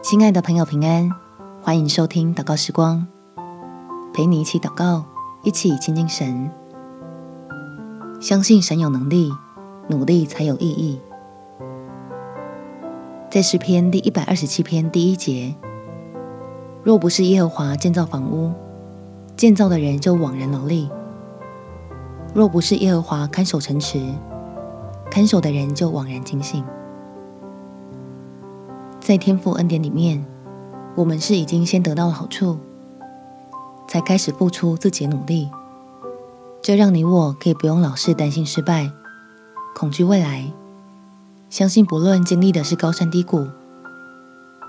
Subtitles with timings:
[0.00, 1.10] 亲爱的朋友，平安，
[1.60, 3.04] 欢迎收听祷告时光，
[4.14, 5.04] 陪你一起祷告，
[5.42, 6.48] 一起亲近神。
[8.20, 9.32] 相信神有能力，
[9.88, 11.00] 努力才有意义。
[13.28, 15.56] 在诗篇第一百二十七篇第一节，
[16.84, 18.52] 若不是耶和华建造房屋，
[19.36, 20.88] 建造的人就枉然劳力；
[22.32, 24.00] 若不是耶和华看守城池，
[25.10, 26.64] 看守的人就枉然警醒。
[29.08, 30.22] 在天赋恩典里面，
[30.94, 32.58] 我们是已经先得到了好处，
[33.88, 35.48] 才开始付出自己努力。
[36.60, 38.92] 这让你我可以不用老是担心失败、
[39.74, 40.52] 恐惧未来，
[41.48, 43.46] 相信不论经历的是高山低谷，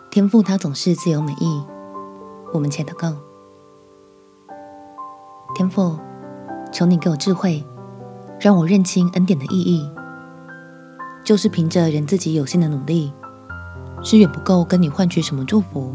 [0.10, 1.62] 天赋它总是自有美意。
[2.54, 3.18] 我们且祷告：
[5.54, 5.98] 天赋，
[6.72, 7.62] 求你给我智慧，
[8.40, 9.92] 让我认清恩典的意义，
[11.26, 13.12] 就是凭着人自己有限的努力。
[14.02, 15.94] 是远不够跟你换取什么祝福，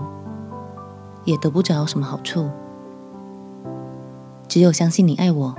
[1.24, 2.48] 也得不着什么好处。
[4.46, 5.54] 只有相信你爱我，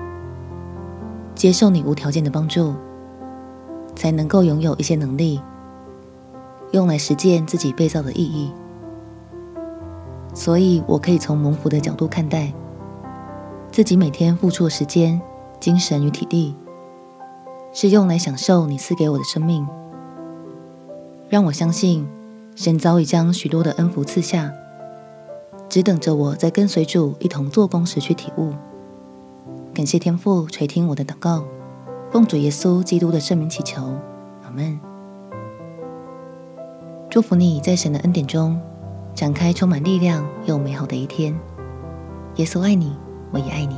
[1.33, 2.73] 接受你无条件的帮助，
[3.95, 5.41] 才能够拥有一些能力，
[6.71, 8.51] 用来实践自己被造的意义。
[10.33, 12.53] 所以我可以从蒙福的角度看待
[13.71, 15.19] 自己每天付出的时间、
[15.59, 16.55] 精神与体力，
[17.73, 19.67] 是用来享受你赐给我的生命，
[21.27, 22.07] 让我相信。
[22.55, 24.53] 神早已将许多的恩福赐下，
[25.67, 28.53] 只等着我在跟随主一同做工时去体悟。
[29.73, 31.43] 感谢天父垂听我的祷告，
[32.09, 33.81] 奉主耶稣基督的圣名祈求，
[34.43, 34.79] 阿门。
[37.09, 38.57] 祝福你在神的恩典中
[39.13, 41.37] 展开充满力量又美好的一天。
[42.37, 42.95] 耶稣爱你，
[43.31, 43.77] 我也爱你。